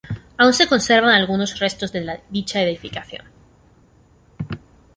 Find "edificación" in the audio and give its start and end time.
2.59-3.23